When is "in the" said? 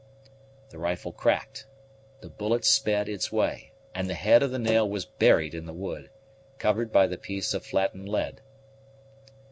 5.53-5.73